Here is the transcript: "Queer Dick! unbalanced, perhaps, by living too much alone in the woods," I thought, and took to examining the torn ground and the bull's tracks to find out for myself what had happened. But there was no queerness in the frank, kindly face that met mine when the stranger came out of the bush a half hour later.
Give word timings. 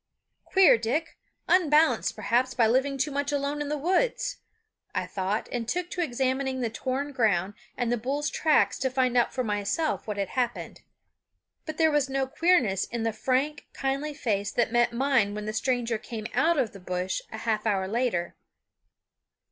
"Queer 0.45 0.79
Dick! 0.79 1.19
unbalanced, 1.47 2.15
perhaps, 2.15 2.55
by 2.55 2.65
living 2.65 2.97
too 2.97 3.11
much 3.11 3.31
alone 3.31 3.61
in 3.61 3.69
the 3.69 3.77
woods," 3.77 4.37
I 4.95 5.05
thought, 5.05 5.47
and 5.51 5.69
took 5.69 5.91
to 5.91 6.01
examining 6.01 6.59
the 6.61 6.71
torn 6.71 7.11
ground 7.11 7.53
and 7.77 7.91
the 7.91 7.97
bull's 7.99 8.27
tracks 8.31 8.79
to 8.79 8.89
find 8.89 9.15
out 9.15 9.31
for 9.31 9.43
myself 9.43 10.07
what 10.07 10.17
had 10.17 10.29
happened. 10.29 10.81
But 11.67 11.77
there 11.77 11.91
was 11.91 12.09
no 12.09 12.25
queerness 12.25 12.85
in 12.85 13.03
the 13.03 13.13
frank, 13.13 13.67
kindly 13.73 14.15
face 14.15 14.51
that 14.53 14.71
met 14.73 14.91
mine 14.91 15.35
when 15.35 15.45
the 15.45 15.53
stranger 15.53 15.99
came 15.99 16.25
out 16.33 16.57
of 16.57 16.73
the 16.73 16.79
bush 16.79 17.21
a 17.31 17.37
half 17.37 17.67
hour 17.67 17.87
later. 17.87 18.35